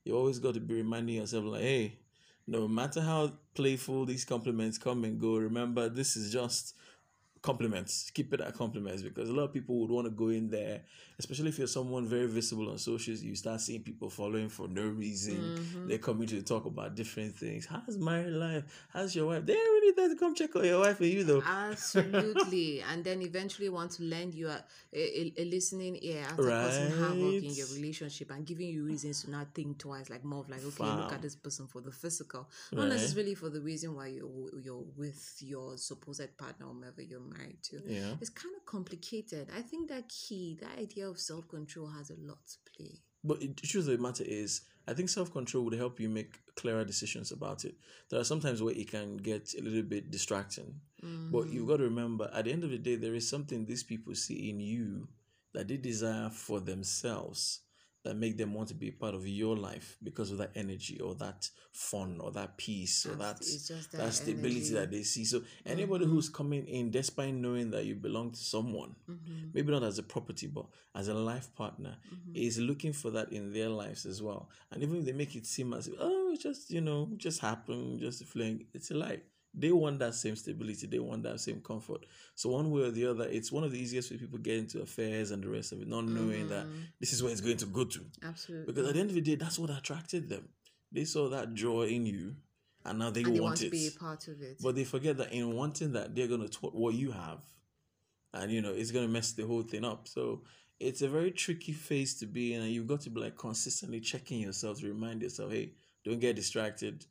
You 0.06 0.15
always 0.15 0.39
got 0.39 0.54
to 0.54 0.60
be 0.62 0.75
reminding 0.75 1.15
yourself, 1.15 1.44
like, 1.45 1.62
hey, 1.62 1.98
no 2.48 2.68
matter 2.68 3.01
how 3.01 3.33
playful 3.54 4.06
these 4.06 4.24
compliments 4.25 4.77
come 4.77 5.04
and 5.04 5.19
go, 5.19 5.36
remember 5.38 5.89
this 5.89 6.15
is 6.15 6.31
just 6.31 6.74
compliments. 7.41 8.12
Keep 8.13 8.33
it 8.33 8.41
at 8.41 8.53
compliments 8.53 9.01
because 9.01 9.30
a 9.30 9.33
lot 9.33 9.44
of 9.44 9.53
people 9.53 9.80
would 9.80 9.89
want 9.89 10.05
to 10.05 10.12
go 10.12 10.29
in 10.29 10.50
there, 10.50 10.81
especially 11.17 11.50
if 11.50 11.58
you're 11.58 11.67
someone 11.67 12.05
very 12.05 12.27
visible 12.27 12.69
on 12.69 12.77
socials. 12.77 13.22
You 13.22 13.36
start 13.36 13.62
seeing 13.62 13.81
people 13.81 14.10
following 14.10 14.50
for 14.50 14.67
no 14.67 14.84
reason. 14.84 15.36
Mm-hmm. 15.36 15.88
They're 15.88 15.98
coming 15.98 16.27
to 16.27 16.41
talk 16.41 16.65
about 16.65 16.96
different 16.96 17.36
things. 17.36 17.65
How's 17.65 17.98
married 17.98 18.34
life? 18.34 18.63
How's 18.89 19.15
your 19.15 19.27
wife? 19.27 19.46
they're 19.46 19.55
really 19.55 19.93
there 19.96 20.10
to 20.10 20.15
come 20.15 20.36
check 20.36 20.55
on 20.55 20.65
your 20.65 20.79
wife 20.79 21.00
and 21.00 21.10
you 21.10 21.24
though. 21.24 21.41
Absolutely, 21.46 22.81
and 22.91 23.03
then 23.03 23.22
eventually 23.22 23.69
want 23.69 23.91
to 23.91 24.03
lend 24.03 24.36
you 24.36 24.50
a, 24.50 24.63
a, 24.93 25.34
a 25.38 25.46
listening 25.46 25.98
ear 26.01 26.24
after 26.29 26.50
causing 26.50 26.89
havoc 26.98 27.43
in 27.43 27.53
your 27.53 27.67
relationship 27.75 28.31
and 28.31 28.46
giving 28.46 28.67
you 28.67 28.86
reasons 28.86 29.24
to 29.24 29.31
not 29.31 29.53
think 29.53 29.77
twice, 29.77 30.10
like 30.10 30.24
more 30.24 30.41
of 30.41 30.50
like, 30.50 30.63
okay, 30.63 30.84
look 30.84 31.13
at 31.13 31.22
this 31.22 31.36
person 31.36 31.67
for 31.67 31.81
the 31.81 31.91
physical, 31.91 32.48
not 32.72 32.84
Right. 32.84 32.89
necessarily 32.89 33.36
for 33.36 33.50
the 33.50 33.62
reason 33.62 33.96
why 33.96 34.08
you're 34.08 34.60
you're 34.62 34.84
with 34.98 35.38
your 35.39 35.77
supposed 35.77 36.36
partner 36.38 36.65
or 36.67 36.74
whoever 36.74 37.01
you're 37.01 37.19
married 37.29 37.62
to. 37.63 37.81
Yeah. 37.86 38.13
It's 38.21 38.29
kind 38.29 38.55
of 38.55 38.65
complicated. 38.65 39.50
I 39.55 39.62
think 39.62 39.89
that 39.89 40.09
key, 40.09 40.57
that 40.62 40.77
idea 40.79 41.07
of 41.07 41.19
self 41.19 41.48
control, 41.48 41.88
has 41.88 42.09
a 42.09 42.15
lot 42.19 42.39
to 42.48 42.71
play. 42.75 43.00
But 43.24 43.41
the 43.41 43.67
truth 43.67 43.88
of 43.88 43.98
the 43.98 44.03
matter 44.03 44.24
is, 44.25 44.62
I 44.88 44.93
think 44.93 45.09
self 45.09 45.31
control 45.31 45.65
would 45.65 45.74
help 45.74 46.00
you 46.00 46.09
make 46.09 46.39
clearer 46.55 46.86
decisions 46.86 47.31
about 47.31 47.65
it. 47.65 47.75
There 48.09 48.19
are 48.19 48.25
sometimes 48.25 48.62
where 48.62 48.74
it 48.74 48.89
can 48.89 49.17
get 49.17 49.53
a 49.57 49.62
little 49.62 49.83
bit 49.83 50.12
distracting. 50.12 50.75
Mm. 51.03 51.31
But 51.31 51.50
you've 51.50 51.67
got 51.67 51.77
to 51.77 51.83
remember, 51.83 52.29
at 52.33 52.45
the 52.45 52.51
end 52.51 52.63
of 52.63 52.71
the 52.71 52.77
day, 52.77 52.95
there 52.95 53.15
is 53.15 53.29
something 53.29 53.65
these 53.65 53.83
people 53.83 54.15
see 54.15 54.50
in 54.50 54.59
you 54.59 55.07
that 55.53 55.67
they 55.67 55.77
desire 55.77 56.29
for 56.29 56.59
themselves 56.59 57.62
that 58.06 58.15
make 58.15 58.38
them 58.38 58.53
want 58.53 58.68
to 58.70 58.74
be 58.74 58.91
part 58.91 59.13
of 59.13 59.27
your 59.27 59.58
life 59.58 59.98
because 60.01 60.32
of 60.32 60.38
that 60.38 60.51
energy 60.56 61.00
or 61.01 61.15
that 61.15 61.50
fun 61.74 62.18
or 62.22 62.32
that 62.32 62.58
peace 62.58 63.06
or 63.06 63.15
that, 63.15 63.39
that, 63.39 63.88
that 63.94 64.13
stability 64.13 64.56
energy. 64.58 64.74
that 64.74 64.91
they 64.91 65.03
see. 65.03 65.25
So 65.25 65.41
anybody 65.65 66.06
who's 66.06 66.29
coming 66.29 66.65
in 66.68 66.91
despite 66.91 67.34
knowing 67.34 67.72
that 67.72 67.86
you 67.86 67.96
belong 67.96 68.32
to 68.32 68.39
someone, 68.39 68.96
Mm-hmm. 69.10 69.50
maybe 69.53 69.72
not 69.72 69.84
as 69.84 69.98
a 70.00 70.03
property 70.03 70.48
but 70.48 70.65
as 70.96 71.08
a 71.08 71.13
life 71.13 71.53
partner, 71.56 71.98
is 72.34 72.58
looking 72.60 72.94
for 72.94 73.12
that 73.12 73.32
in 73.34 73.51
their 73.51 73.70
lives 73.70 74.06
as 74.06 74.22
well. 74.22 74.50
And 74.72 74.82
even 74.84 74.98
if 74.98 75.06
they 75.06 75.12
make 75.13 75.36
it 75.36 75.46
seem 75.46 75.74
as 75.74 75.88
if, 75.88 75.96
oh, 76.00 76.32
it's 76.34 76.44
just, 76.44 76.72
you 76.72 76.82
know, 76.82 77.10
just 77.18 77.41
happened, 77.41 78.00
just 78.00 78.22
a 78.22 78.25
fling, 78.25 78.65
it's 78.74 78.91
a 78.91 78.96
lie. 78.96 79.20
They 79.53 79.72
want 79.72 80.00
that 80.00 80.13
same 80.13 80.36
stability, 80.36 80.88
they 80.88 81.00
want 81.00 81.24
that 81.24 81.39
same 81.39 81.62
comfort. 81.62 82.06
So 82.36 82.50
one 82.50 82.70
way 82.70 82.84
or 82.84 82.91
the 82.91 83.08
other, 83.08 83.27
it's 83.27 83.51
one 83.51 83.63
of 83.63 83.72
the 83.72 83.79
easiest 83.79 84.12
way 84.12 84.18
people 84.18 84.38
get 84.38 84.58
into 84.58 84.82
affairs 84.82 85.32
and 85.32 85.44
the 85.44 85.50
rest 85.50 85.72
of 85.72 85.82
it, 85.82 85.88
not 85.88 86.06
knowing 86.06 86.50
that 86.50 86.65
mm-hmm. 86.65 86.82
this 87.00 87.13
is 87.13 87.24
where 87.24 87.32
it's 87.32 87.41
going 87.41 87.58
to 87.58 87.65
go 87.65 87.84
to. 87.84 88.00
Absolutely. 88.24 88.65
Because 88.68 88.88
at 88.88 88.94
the 88.94 89.00
end 89.00 89.10
of 89.10 89.15
the 89.15 89.22
day, 89.22 89.36
that's 89.36 89.58
what 89.58 89.72
attracted 89.72 90.29
them. 90.29 90.48
They 90.91 91.03
saw 91.03 91.29
that 91.29 91.56
joy 91.56 91.88
in 91.88 92.06
you 92.06 92.36
and 92.86 93.00
now 93.00 93.10
they, 93.10 93.24
and 93.24 93.36
they 93.36 93.39
want, 93.39 93.51
want 93.51 93.58
to 93.58 93.70
be 93.70 93.88
a 93.88 94.00
part 94.00 94.27
of 94.27 94.41
it. 94.41 94.58
But 94.62 94.75
they 94.75 94.84
forget 94.84 95.18
that 95.18 95.34
in 95.34 95.53
wanting 95.53 95.94
that, 95.94 96.15
they're 96.15 96.27
going 96.27 96.41
to 96.41 96.50
taught 96.50 96.74
what 96.74 96.94
you 96.94 97.12
have. 97.12 97.44
And, 98.34 98.51
you 98.51 98.62
know, 98.62 98.72
it's 98.72 98.91
going 98.91 99.06
to 99.06 99.12
mess 99.12 99.32
the 99.32 99.46
whole 99.46 99.63
thing 99.63 99.84
up. 99.84 100.08
So 100.08 100.44
it's 100.79 101.01
a 101.01 101.10
very 101.10 101.32
tricky 101.32 101.74
phase 101.74 102.15
to 102.20 102.25
be 102.25 102.53
in. 102.53 102.62
And 102.62 102.72
you've 102.72 102.88
got 102.88 103.01
to 103.01 103.10
be 103.10 103.20
like 103.20 103.38
consistently 103.38 104.00
checking 104.00 104.39
yourself 104.39 104.79
to 104.79 104.88
remind 104.88 105.22
yourself, 105.22 105.51
hey, 105.51 105.72
don't 106.06 106.20
get 106.20 106.36
distracted. 106.36 107.06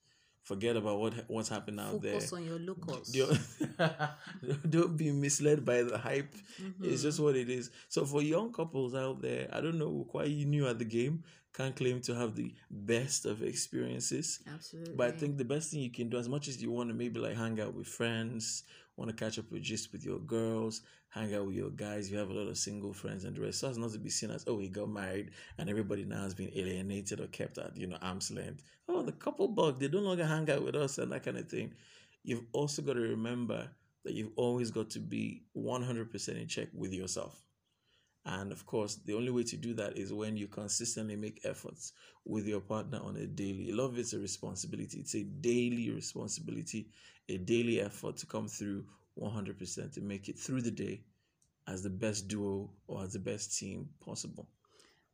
Forget 0.48 0.76
about 0.76 0.98
what 0.98 1.12
what's 1.26 1.50
happening 1.50 1.78
out 1.78 2.00
Focus 2.00 2.30
there. 2.30 2.38
on 2.38 2.46
your 2.46 2.58
locals. 2.58 3.12
Don't, 3.12 4.70
don't 4.70 4.96
be 4.96 5.12
misled 5.12 5.62
by 5.62 5.82
the 5.82 5.98
hype. 5.98 6.34
Mm-hmm. 6.58 6.86
It's 6.86 7.02
just 7.02 7.20
what 7.20 7.36
it 7.36 7.50
is. 7.50 7.70
So 7.90 8.06
for 8.06 8.22
young 8.22 8.50
couples 8.50 8.94
out 8.94 9.20
there, 9.20 9.50
I 9.52 9.60
don't 9.60 9.78
know, 9.78 10.06
quite 10.08 10.30
new 10.30 10.66
at 10.66 10.78
the 10.78 10.86
game, 10.86 11.22
can't 11.52 11.76
claim 11.76 12.00
to 12.00 12.14
have 12.14 12.34
the 12.34 12.54
best 12.70 13.26
of 13.26 13.42
experiences. 13.42 14.40
Absolutely. 14.50 14.94
But 14.96 15.08
I 15.08 15.10
think 15.10 15.36
the 15.36 15.44
best 15.44 15.70
thing 15.70 15.80
you 15.80 15.90
can 15.90 16.08
do, 16.08 16.16
as 16.16 16.30
much 16.30 16.48
as 16.48 16.62
you 16.62 16.70
want 16.70 16.88
to 16.88 16.94
maybe 16.94 17.20
like 17.20 17.36
hang 17.36 17.60
out 17.60 17.74
with 17.74 17.86
friends, 17.86 18.62
want 18.96 19.10
to 19.10 19.24
catch 19.24 19.38
up 19.38 19.52
with 19.52 19.60
just 19.60 19.92
with 19.92 20.02
your 20.02 20.18
girls, 20.18 20.80
hang 21.10 21.34
out 21.34 21.46
with 21.46 21.56
your 21.56 21.70
guys, 21.70 22.10
you 22.10 22.18
have 22.18 22.30
a 22.30 22.32
lot 22.32 22.48
of 22.48 22.58
single 22.58 22.92
friends 22.92 23.24
and 23.24 23.34
the 23.34 23.40
rest, 23.40 23.60
so 23.60 23.68
as 23.68 23.78
not 23.78 23.92
to 23.92 23.98
be 23.98 24.10
seen 24.10 24.30
as, 24.30 24.44
oh, 24.46 24.58
he 24.58 24.68
got 24.68 24.88
married 24.88 25.30
and 25.56 25.70
everybody 25.70 26.04
now 26.04 26.22
has 26.22 26.34
been 26.34 26.50
alienated 26.54 27.20
or 27.20 27.26
kept 27.28 27.58
at, 27.58 27.76
you 27.76 27.86
know, 27.86 27.98
arm's 28.02 28.30
length. 28.30 28.62
Oh, 28.88 29.02
the 29.02 29.12
couple 29.12 29.48
bug, 29.48 29.80
they 29.80 29.88
don't 29.88 30.04
longer 30.04 30.26
hang 30.26 30.50
out 30.50 30.64
with 30.64 30.74
us 30.74 30.98
and 30.98 31.10
that 31.12 31.24
kind 31.24 31.38
of 31.38 31.48
thing. 31.48 31.74
You've 32.24 32.44
also 32.52 32.82
got 32.82 32.94
to 32.94 33.00
remember 33.00 33.68
that 34.04 34.14
you've 34.14 34.32
always 34.36 34.70
got 34.70 34.90
to 34.90 35.00
be 35.00 35.44
100% 35.56 36.28
in 36.40 36.46
check 36.46 36.68
with 36.74 36.92
yourself. 36.92 37.42
And 38.26 38.52
of 38.52 38.66
course, 38.66 38.96
the 38.96 39.14
only 39.14 39.30
way 39.30 39.42
to 39.44 39.56
do 39.56 39.72
that 39.74 39.96
is 39.96 40.12
when 40.12 40.36
you 40.36 40.48
consistently 40.48 41.16
make 41.16 41.40
efforts 41.44 41.92
with 42.26 42.46
your 42.46 42.60
partner 42.60 43.00
on 43.02 43.16
a 43.16 43.26
daily. 43.26 43.72
Love 43.72 43.98
is 43.98 44.12
a 44.12 44.18
responsibility. 44.18 44.98
It's 44.98 45.14
a 45.14 45.24
daily 45.24 45.90
responsibility, 45.90 46.88
a 47.30 47.38
daily 47.38 47.80
effort 47.80 48.18
to 48.18 48.26
come 48.26 48.46
through 48.46 48.84
100% 49.20 49.92
to 49.94 50.00
make 50.00 50.28
it 50.28 50.38
through 50.38 50.62
the 50.62 50.70
day 50.70 51.02
as 51.66 51.82
the 51.82 51.90
best 51.90 52.28
duo 52.28 52.70
or 52.86 53.02
as 53.02 53.12
the 53.12 53.18
best 53.18 53.58
team 53.58 53.88
possible. 54.04 54.48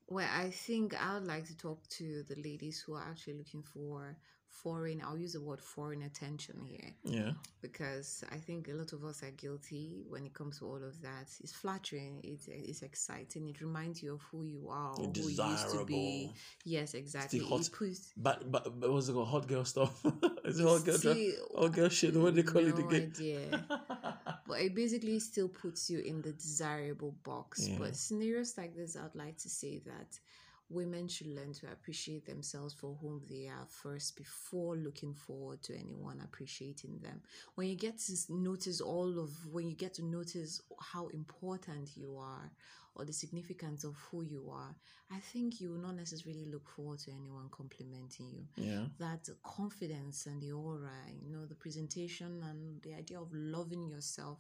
Well, 0.09 0.29
I 0.33 0.51
think 0.51 0.95
I 1.01 1.15
would 1.15 1.27
like 1.27 1.47
to 1.47 1.57
talk 1.57 1.87
to 1.99 2.23
the 2.29 2.37
ladies 2.37 2.81
who 2.81 2.95
are 2.95 3.03
actually 3.11 3.35
looking 3.39 3.63
for 3.63 4.17
foreign, 4.63 5.03
I'll 5.05 5.19
use 5.19 5.33
the 5.33 5.41
word 5.41 5.61
foreign 5.61 6.03
attention 6.03 6.61
here 6.65 6.95
Yeah. 7.03 7.33
because 7.61 8.23
I 8.31 8.37
think 8.37 8.69
a 8.69 8.73
lot 8.73 8.93
of 8.93 9.05
us 9.05 9.23
are 9.25 9.33
guilty 9.33 10.05
when 10.09 10.25
it 10.25 10.33
comes 10.33 10.59
to 10.61 10.67
all 10.67 10.77
of 10.77 11.01
that. 11.03 11.27
It's 11.41 11.53
flattering, 11.53 12.21
it's, 12.23 12.47
it's 12.49 12.83
exciting, 12.83 13.49
it 13.49 13.61
reminds 13.61 14.01
you 14.01 14.15
of 14.15 14.21
who 14.31 14.45
you 14.45 14.69
are, 14.71 14.93
or 14.93 15.07
who 15.13 15.29
you 15.29 15.45
used 15.45 15.71
to 15.71 15.85
be. 15.85 16.31
Yes, 16.65 16.95
exactly. 16.95 17.41
hot- 17.41 17.63
It 17.63 17.73
puts, 17.73 18.13
But, 18.17 18.53
but, 18.53 18.79
but 18.79 18.93
what's 18.93 19.09
it 19.09 19.13
called? 19.15 19.27
Hot 19.29 19.49
girl 19.49 19.65
stuff. 19.65 20.05
Is 20.45 20.61
it 20.61 20.65
hot 20.69 20.85
girl, 20.85 20.99
still- 20.99 21.33
hot 21.59 21.73
girl 21.73 21.89
shit? 21.89 22.15
What 22.15 22.35
do 22.35 22.43
they 22.43 22.49
call 22.49 22.65
it 22.65 22.79
no 22.79 22.87
again? 22.89 23.13
idea. 23.17 23.67
but 24.47 24.61
it 24.61 24.75
basically 24.75 25.19
still 25.19 25.49
puts 25.49 25.89
you 25.91 26.01
in 26.01 26.21
the 26.23 26.33
desirable 26.33 27.15
box. 27.25 27.69
Yeah. 27.69 27.77
But 27.79 27.97
scenarios 27.97 28.57
like 28.57 28.77
this, 28.77 28.97
I'd 28.97 29.15
like 29.15 29.37
to 29.39 29.49
say 29.49 29.81
that 29.87 30.19
women 30.71 31.09
should 31.09 31.29
learn 31.29 31.53
to 31.53 31.67
appreciate 31.71 32.27
themselves 32.27 32.75
for 32.75 32.97
whom 33.01 33.23
they 33.29 33.49
are 33.49 33.67
first 33.69 34.17
before 34.17 34.77
looking 34.77 35.15
forward 35.15 35.63
to 35.63 35.75
anyone 35.75 36.21
appreciating 36.25 36.99
them. 37.03 37.21
When 37.55 37.69
you 37.69 37.77
get 37.77 37.99
to 37.99 38.13
notice 38.31 38.81
all 38.81 39.19
of, 39.19 39.31
when 39.53 39.69
you 39.69 39.77
get 39.77 39.95
to 39.95 40.05
notice 40.05 40.63
how 40.81 41.09
important 41.09 41.91
you 41.97 42.17
are 42.19 42.51
or 42.97 43.05
the 43.05 43.13
significance 43.13 43.85
of 43.85 43.97
who 44.11 44.23
you 44.23 44.49
are, 44.51 44.75
I 45.11 45.19
think 45.19 45.61
you 45.61 45.71
will 45.71 45.79
not 45.81 45.97
necessarily 45.97 46.47
look 46.47 46.69
forward 46.69 46.99
to 47.01 47.11
anyone 47.11 47.49
complimenting 47.51 48.31
you 48.31 48.47
Yeah. 48.57 48.87
that 48.99 49.29
confidence 49.43 50.27
and 50.27 50.41
the 50.41 50.53
aura, 50.53 50.93
you 51.23 51.31
know, 51.31 51.47
the 51.47 51.55
presentation 51.55 52.43
and 52.43 52.81
the 52.83 52.95
idea 52.95 53.21
of 53.21 53.33
loving 53.33 53.87
yourself 53.89 54.39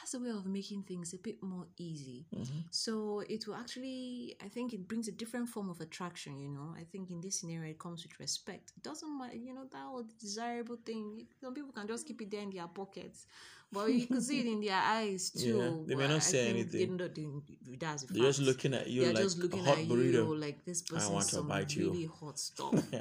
has 0.00 0.14
a 0.14 0.18
way 0.20 0.30
of 0.30 0.46
making 0.46 0.82
things 0.82 1.12
a 1.14 1.18
bit 1.18 1.42
more 1.42 1.66
easy. 1.76 2.26
Mhm. 2.32 2.64
So 2.70 3.20
it 3.20 3.46
will 3.46 3.54
actually, 3.54 4.36
I 4.40 4.48
think 4.48 4.72
it 4.72 4.88
brings 4.88 5.06
a 5.08 5.12
different 5.12 5.48
form 5.48 5.68
of 5.70 5.80
attraction, 5.80 6.38
you 6.38 6.48
know. 6.48 6.74
I 6.76 6.84
think 6.84 7.10
in 7.10 7.20
this 7.20 7.38
scenario, 7.40 7.70
it 7.70 7.78
comes 7.78 8.02
with 8.02 8.18
respect. 8.18 8.72
It 8.76 8.82
doesn't 8.82 9.18
matter, 9.18 9.36
you 9.36 9.52
know, 9.54 9.66
that 9.66 9.86
old 9.86 10.16
desirable 10.18 10.76
thing. 10.76 11.26
Some 11.40 11.54
people 11.54 11.72
can 11.72 11.86
just 11.86 12.06
keep 12.06 12.20
it 12.22 12.30
there 12.30 12.40
in 12.42 12.50
their 12.50 12.68
pockets, 12.68 13.26
but 13.72 13.86
you 13.92 14.06
can 14.06 14.20
see 14.20 14.40
it 14.40 14.46
in 14.46 14.60
their 14.60 14.80
eyes 14.80 15.30
too. 15.42 15.58
Yeah, 15.58 15.70
they 15.86 15.94
may 15.94 16.08
not 16.08 16.16
I 16.16 16.20
say 16.20 16.48
anything. 16.48 16.80
You 16.80 16.96
know, 16.96 17.08
they- 17.08 17.76
that's 17.78 18.02
They're 18.04 18.22
just 18.24 18.40
looking 18.40 18.74
at 18.74 18.88
you 18.88 19.02
They're 19.02 19.14
like 19.14 19.22
just 19.22 19.38
looking 19.38 19.60
a 19.60 19.64
hot 19.64 19.78
at 19.78 19.88
burrito. 19.88 20.12
you 20.12 20.36
like 20.36 20.64
this 20.64 20.82
I 20.90 20.94
person's 20.94 21.12
want 21.12 21.24
to 21.26 21.34
some 21.36 21.48
bite 21.48 21.74
you. 21.74 21.90
really 21.90 22.04
hot 22.20 22.38
stuff. 22.38 22.74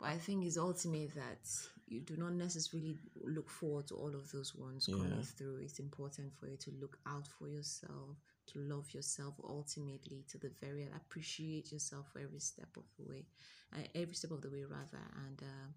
But 0.00 0.08
I 0.08 0.16
think 0.18 0.44
it's 0.44 0.56
ultimate 0.58 1.14
that 1.14 1.38
you 1.86 2.00
do 2.00 2.16
not 2.16 2.32
necessarily 2.32 2.96
look 3.24 3.48
forward 3.48 3.86
to 3.88 3.94
all 3.94 4.14
of 4.14 4.30
those 4.32 4.54
ones 4.54 4.86
Yeah. 4.88 4.96
coming 4.96 5.22
through. 5.22 5.58
It's 5.58 5.78
important 5.78 6.32
for 6.38 6.46
you 6.48 6.56
to 6.56 6.70
look 6.80 6.98
out 7.06 7.26
for 7.38 7.48
yourself, 7.48 8.16
to 8.52 8.58
love 8.58 8.92
yourself 8.92 9.34
ultimately 9.44 10.24
to 10.30 10.38
the 10.38 10.50
very 10.60 10.82
end. 10.82 10.92
Appreciate 10.96 11.72
yourself 11.72 12.06
for 12.12 12.18
every 12.20 12.40
step 12.40 12.68
of 12.76 12.84
the 12.98 13.04
way, 13.10 13.26
uh, 13.74 13.80
every 13.94 14.14
step 14.14 14.30
of 14.32 14.40
the 14.42 14.50
way 14.50 14.64
rather. 14.64 15.04
And 15.26 15.42
uh, 15.42 15.68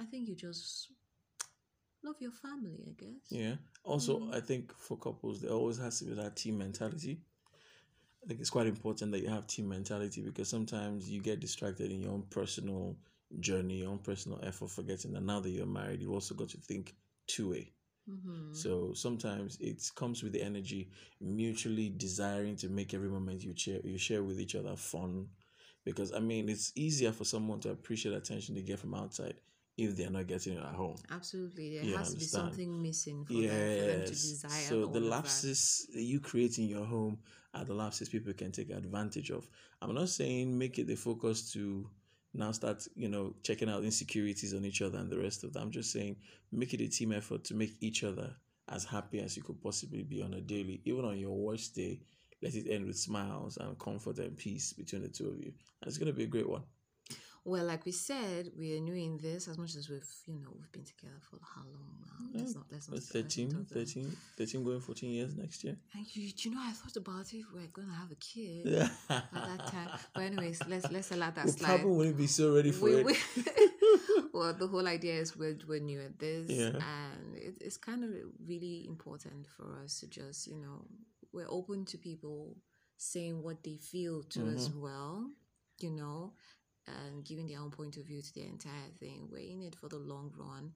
I 0.00 0.04
think 0.04 0.28
you 0.28 0.34
just 0.34 0.88
love 2.06 2.16
your 2.20 2.30
family, 2.30 2.84
I 2.86 2.92
guess. 2.92 3.30
Yeah. 3.30 3.56
Also, 3.84 4.20
Mm. 4.20 4.34
I 4.34 4.40
think 4.40 4.72
for 4.78 4.96
couples, 4.96 5.40
there 5.40 5.50
always 5.50 5.78
has 5.78 5.98
to 5.98 6.04
be 6.06 6.14
that 6.14 6.36
team 6.36 6.58
mentality. 6.58 7.20
I 8.22 8.28
think 8.28 8.40
it's 8.40 8.50
quite 8.50 8.66
important 8.66 9.12
that 9.12 9.20
you 9.20 9.28
have 9.28 9.46
team 9.46 9.68
mentality 9.68 10.22
because 10.22 10.48
sometimes 10.48 11.08
you 11.08 11.20
get 11.20 11.40
distracted 11.40 11.92
in 11.92 12.00
your 12.00 12.12
own 12.12 12.22
personal 12.22 12.96
journey, 13.40 13.78
your 13.78 13.90
own 13.90 13.98
personal 13.98 14.40
effort, 14.42 14.70
forgetting 14.70 15.12
that 15.12 15.22
now 15.22 15.40
that 15.40 15.50
you're 15.50 15.66
married, 15.66 16.00
you've 16.00 16.12
also 16.12 16.34
got 16.34 16.48
to 16.50 16.56
think 16.58 16.94
two 17.26 17.50
way. 17.50 17.72
Mm-hmm. 18.08 18.52
So 18.52 18.92
sometimes 18.94 19.58
it 19.60 19.82
comes 19.94 20.22
with 20.22 20.32
the 20.32 20.42
energy, 20.42 20.90
mutually 21.20 21.88
desiring 21.96 22.56
to 22.56 22.68
make 22.68 22.94
every 22.94 23.08
moment 23.08 23.42
you 23.42 23.52
share 23.56 23.80
you 23.84 23.98
share 23.98 24.22
with 24.22 24.40
each 24.40 24.54
other 24.54 24.76
fun. 24.76 25.28
Because 25.84 26.12
I 26.12 26.20
mean, 26.20 26.48
it's 26.48 26.72
easier 26.74 27.12
for 27.12 27.24
someone 27.24 27.60
to 27.60 27.70
appreciate 27.70 28.14
attention 28.14 28.54
they 28.54 28.62
get 28.62 28.78
from 28.78 28.94
outside 28.94 29.34
if 29.76 29.96
they're 29.96 30.10
not 30.10 30.26
getting 30.26 30.54
it 30.54 30.62
at 30.62 30.74
home. 30.74 30.96
Absolutely, 31.10 31.76
there 31.76 31.84
Yeah, 31.84 31.98
has 31.98 32.12
to 32.12 32.18
be 32.18 32.24
something 32.24 32.82
missing 32.82 33.24
for, 33.24 33.34
them, 33.34 33.42
for 33.42 33.46
them 33.48 34.04
to 34.04 34.10
Yes. 34.10 34.22
desire. 34.22 34.68
So 34.68 34.86
the 34.86 35.00
lapses 35.00 35.86
that 35.94 36.02
you 36.02 36.20
create 36.20 36.58
in 36.58 36.66
your 36.68 36.84
home 36.84 37.18
are 37.54 37.64
the 37.64 37.74
lapses 37.74 38.08
people 38.08 38.32
can 38.32 38.52
take 38.52 38.70
advantage 38.70 39.30
of. 39.30 39.48
I'm 39.82 39.94
not 39.94 40.08
saying 40.08 40.56
make 40.56 40.78
it 40.78 40.86
the 40.86 40.94
focus 40.96 41.52
to 41.52 41.88
now 42.34 42.52
start, 42.52 42.86
you 42.94 43.08
know, 43.08 43.34
checking 43.42 43.68
out 43.70 43.84
insecurities 43.84 44.54
on 44.54 44.64
each 44.64 44.82
other 44.82 44.98
and 44.98 45.10
the 45.10 45.18
rest 45.18 45.44
of 45.44 45.52
that. 45.52 45.60
I'm 45.60 45.70
just 45.70 45.92
saying 45.92 46.16
make 46.52 46.74
it 46.74 46.80
a 46.80 46.88
team 46.88 47.12
effort 47.12 47.44
to 47.44 47.54
make 47.54 47.74
each 47.80 48.04
other 48.04 48.34
as 48.68 48.84
happy 48.84 49.20
as 49.20 49.36
you 49.36 49.42
could 49.42 49.60
possibly 49.62 50.02
be 50.02 50.22
on 50.22 50.34
a 50.34 50.40
daily. 50.40 50.80
Even 50.84 51.04
on 51.04 51.18
your 51.18 51.36
worst 51.36 51.74
day, 51.74 52.00
let 52.42 52.54
it 52.54 52.68
end 52.70 52.86
with 52.86 52.98
smiles 52.98 53.56
and 53.58 53.78
comfort 53.78 54.18
and 54.18 54.36
peace 54.36 54.72
between 54.72 55.02
the 55.02 55.08
two 55.08 55.28
of 55.28 55.38
you. 55.38 55.52
And 55.80 55.88
it's 55.88 55.98
gonna 55.98 56.12
be 56.12 56.24
a 56.24 56.28
great 56.28 56.48
one. 56.48 56.62
Well, 57.48 57.64
like 57.64 57.84
we 57.86 57.92
said, 57.92 58.50
we 58.58 58.76
are 58.76 58.80
new 58.80 58.94
in 58.94 59.18
this 59.18 59.46
as 59.46 59.56
much 59.56 59.76
as 59.76 59.88
we've, 59.88 60.04
you 60.26 60.34
know, 60.40 60.48
we've 60.52 60.72
been 60.72 60.82
together 60.84 61.14
for 61.20 61.38
how 61.54 61.62
long 61.62 61.94
now? 62.02 62.40
Let's 62.40 62.56
let's 62.72 62.88
not. 62.88 62.94
Let's 62.96 63.14
not 63.14 63.22
13, 63.22 63.66
13, 63.72 64.16
13 64.36 64.64
going 64.64 64.80
14 64.80 65.10
years 65.10 65.36
next 65.36 65.62
year. 65.62 65.76
And 65.94 66.04
you, 66.16 66.28
you 66.36 66.50
know, 66.50 66.60
I 66.60 66.72
thought 66.72 66.96
about 66.96 67.32
if 67.32 67.46
We're 67.54 67.68
gonna 67.72 67.94
have 67.94 68.10
a 68.10 68.16
kid 68.16 68.66
Yeah. 68.66 68.88
at 69.08 69.30
that 69.32 69.66
time. 69.68 69.90
But 70.12 70.22
anyways, 70.24 70.60
let's 70.66 70.90
let's 70.90 71.12
allow 71.12 71.30
that 71.30 71.44
We 71.44 71.52
slide. 71.52 71.68
probably 71.78 71.96
wouldn't 71.96 72.16
be 72.18 72.26
so 72.26 72.52
ready 72.56 72.72
for 72.72 72.86
We- 72.86 72.96
it. 72.96 73.06
we- 73.06 73.16
well, 74.34 74.52
the 74.52 74.66
whole 74.66 74.88
idea 74.88 75.14
is 75.20 75.36
we're, 75.36 75.56
we're 75.68 75.78
new 75.78 76.00
at 76.00 76.18
this, 76.18 76.50
Yeah. 76.50 76.74
and 76.82 77.36
it, 77.36 77.54
it's 77.60 77.76
kind 77.76 78.02
of 78.02 78.10
really 78.44 78.86
important 78.88 79.46
for 79.46 79.78
us 79.84 80.00
to 80.00 80.08
just, 80.08 80.48
you 80.48 80.56
know, 80.56 80.84
we're 81.32 81.48
open 81.48 81.84
to 81.86 81.96
people 81.98 82.56
saying 82.96 83.40
what 83.42 83.62
they 83.62 83.76
feel 83.76 84.24
to 84.34 84.46
as 84.48 84.68
Mm-hmm. 84.68 84.80
well, 84.80 85.30
you 85.78 85.90
know, 85.90 86.32
and 86.86 87.24
giving 87.24 87.46
their 87.46 87.60
own 87.60 87.70
point 87.70 87.96
of 87.96 88.04
view 88.04 88.22
to 88.22 88.34
the 88.34 88.44
entire 88.44 88.90
thing. 89.00 89.28
We're 89.30 89.50
in 89.50 89.62
it 89.62 89.74
for 89.74 89.88
the 89.88 89.98
long 89.98 90.32
run. 90.36 90.72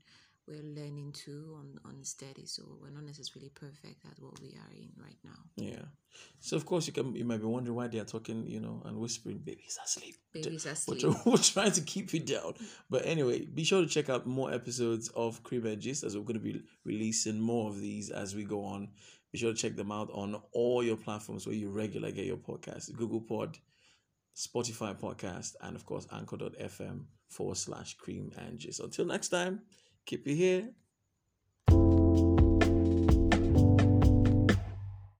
We're 0.49 0.63
learning 0.63 1.13
too 1.13 1.55
on 1.59 1.79
on 1.85 2.03
steady, 2.03 2.45
so 2.47 2.65
we're 2.83 2.91
not 2.91 3.05
necessarily 3.05 3.51
perfect 3.51 4.05
at 4.05 4.21
what 4.21 4.41
we 4.41 4.49
are 4.49 4.75
in 4.75 4.91
right 5.01 5.19
now. 5.23 5.39
Yeah. 5.55 5.83
So 6.41 6.57
of 6.57 6.67
course 6.67 6.89
you 6.89 6.93
can 6.93 7.15
you 7.15 7.25
might 7.25 7.41
be 7.41 7.47
wondering 7.47 7.77
why 7.77 7.87
they 7.87 8.01
are 8.01 8.05
talking, 8.05 8.45
you 8.49 8.59
know, 8.59 8.83
and 8.85 8.99
whispering, 8.99 9.39
baby's 9.39 9.79
asleep. 9.85 10.17
Baby's 10.33 10.65
We're, 10.65 10.73
asleep. 10.73 11.17
we're 11.25 11.37
trying 11.55 11.73
to 11.73 11.83
keep 11.83 12.13
you 12.13 12.21
down. 12.21 12.55
But 12.89 13.07
anyway, 13.07 13.45
be 13.45 13.63
sure 13.63 13.83
to 13.83 13.87
check 13.89 14.09
out 14.09 14.27
more 14.27 14.53
episodes 14.53 15.09
of 15.11 15.41
Cream 15.45 15.67
and 15.67 15.81
Gist 15.81 16.03
as 16.03 16.17
we're 16.17 16.25
going 16.25 16.35
to 16.35 16.41
be 16.41 16.63
releasing 16.85 17.39
more 17.39 17.71
of 17.71 17.81
these 17.81 18.11
as 18.11 18.35
we 18.35 18.43
go 18.43 18.65
on. 18.65 18.89
Be 19.31 19.39
sure 19.39 19.53
to 19.53 19.57
check 19.57 19.77
them 19.77 19.93
out 19.93 20.11
on 20.13 20.41
all 20.53 20.83
your 20.83 20.97
platforms 20.97 21.47
where 21.47 21.55
you 21.55 21.71
regularly 21.71 22.13
get 22.13 22.27
your 22.27 22.39
podcasts. 22.39 22.93
Google 22.93 23.21
Pod, 23.21 23.57
Spotify 24.37 24.99
podcast, 24.99 25.55
and 25.61 25.77
of 25.77 25.85
course 25.85 26.07
Anchor.fm 26.13 27.05
forward 27.29 27.57
slash 27.57 27.95
cream 27.95 28.31
and 28.39 28.59
gist. 28.59 28.81
Until 28.81 29.05
next 29.05 29.29
time, 29.29 29.63
keep 30.07 30.27
it 30.27 30.35
here 30.35 30.71